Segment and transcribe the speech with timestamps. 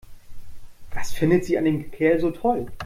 [0.95, 2.65] Was findet sie an dem Kerl so toll?